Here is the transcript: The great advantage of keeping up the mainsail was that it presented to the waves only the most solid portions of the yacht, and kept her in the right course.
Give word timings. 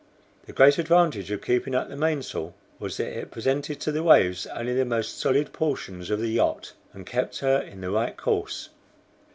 The 0.47 0.51
great 0.51 0.79
advantage 0.79 1.29
of 1.29 1.43
keeping 1.43 1.75
up 1.75 1.87
the 1.87 1.95
mainsail 1.95 2.55
was 2.79 2.97
that 2.97 3.15
it 3.19 3.29
presented 3.29 3.79
to 3.81 3.91
the 3.91 4.01
waves 4.01 4.47
only 4.47 4.73
the 4.73 4.83
most 4.83 5.19
solid 5.19 5.53
portions 5.53 6.09
of 6.09 6.19
the 6.19 6.29
yacht, 6.31 6.73
and 6.91 7.05
kept 7.05 7.37
her 7.37 7.59
in 7.59 7.81
the 7.81 7.91
right 7.91 8.17
course. 8.17 8.69